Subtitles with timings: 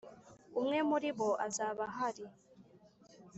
[0.59, 2.25] Umwe muribo azabahari.